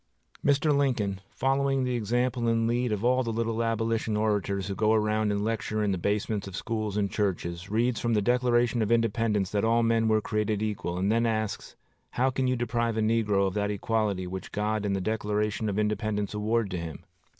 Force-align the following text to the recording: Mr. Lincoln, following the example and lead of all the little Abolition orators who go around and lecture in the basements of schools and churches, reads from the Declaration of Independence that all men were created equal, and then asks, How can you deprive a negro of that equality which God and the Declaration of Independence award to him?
Mr. 0.43 0.75
Lincoln, 0.75 1.21
following 1.29 1.83
the 1.83 1.93
example 1.93 2.47
and 2.47 2.65
lead 2.67 2.91
of 2.91 3.05
all 3.05 3.21
the 3.21 3.31
little 3.31 3.61
Abolition 3.61 4.17
orators 4.17 4.65
who 4.65 4.73
go 4.73 4.93
around 4.93 5.31
and 5.31 5.43
lecture 5.43 5.83
in 5.83 5.91
the 5.91 5.97
basements 5.99 6.47
of 6.47 6.55
schools 6.55 6.97
and 6.97 7.11
churches, 7.11 7.69
reads 7.69 7.99
from 7.99 8.15
the 8.15 8.21
Declaration 8.23 8.81
of 8.81 8.91
Independence 8.91 9.51
that 9.51 9.63
all 9.63 9.83
men 9.83 10.07
were 10.07 10.19
created 10.19 10.63
equal, 10.63 10.97
and 10.97 11.11
then 11.11 11.27
asks, 11.27 11.75
How 12.09 12.31
can 12.31 12.47
you 12.47 12.55
deprive 12.55 12.97
a 12.97 13.01
negro 13.01 13.45
of 13.45 13.53
that 13.53 13.69
equality 13.69 14.25
which 14.25 14.51
God 14.51 14.87
and 14.87 14.95
the 14.95 15.01
Declaration 15.01 15.69
of 15.69 15.77
Independence 15.77 16.33
award 16.33 16.71
to 16.71 16.79
him? 16.79 17.03